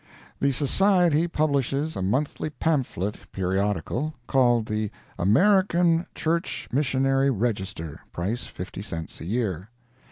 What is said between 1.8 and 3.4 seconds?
a monthly pamphlet